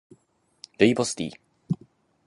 [0.79, 1.37] ルイボスティー